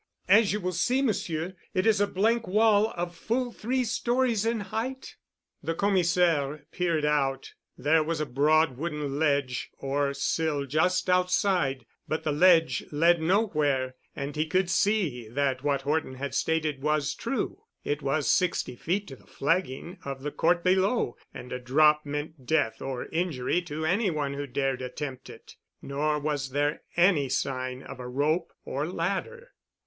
As 0.27 0.51
you 0.51 0.59
will 0.59 0.71
see, 0.71 1.03
Monsieur, 1.03 1.53
it 1.75 1.85
is 1.85 2.01
a 2.01 2.07
blank 2.07 2.47
wall 2.47 2.91
of 2.97 3.15
full 3.15 3.51
three 3.51 3.83
stories 3.83 4.47
in 4.47 4.59
height." 4.61 5.15
The 5.61 5.75
Commissaire 5.75 6.65
peered 6.71 7.05
out. 7.05 7.53
There 7.77 8.01
was 8.01 8.19
a 8.19 8.25
broad 8.25 8.77
wooden 8.77 9.19
ledge 9.19 9.69
or 9.77 10.15
sill 10.15 10.65
just 10.65 11.07
outside, 11.07 11.85
but 12.07 12.23
the 12.23 12.31
ledge 12.31 12.83
led 12.91 13.21
nowhere 13.21 13.93
and 14.15 14.35
he 14.35 14.47
could 14.47 14.71
see 14.71 15.27
that 15.29 15.63
what 15.63 15.83
Horton 15.83 16.15
had 16.15 16.33
stated 16.33 16.81
was 16.81 17.13
true. 17.13 17.61
It 17.83 18.01
was 18.01 18.27
sixty 18.27 18.75
feet 18.75 19.05
to 19.09 19.15
the 19.15 19.27
flagging 19.27 19.99
of 20.03 20.23
the 20.23 20.31
court 20.31 20.63
below 20.63 21.15
and 21.31 21.51
a 21.53 21.59
drop 21.59 22.07
meant 22.07 22.47
death 22.47 22.81
or 22.81 23.05
injury 23.09 23.61
to 23.65 23.85
any 23.85 24.09
one 24.09 24.33
who 24.33 24.47
dared 24.47 24.81
attempt 24.81 25.29
it. 25.29 25.57
Nor 25.79 26.17
was 26.17 26.49
there 26.49 26.81
any 26.97 27.29
sign 27.29 27.83
of 27.83 27.99
a 27.99 28.07
rope 28.09 28.51
or 28.65 28.87
ladder. 28.87 29.51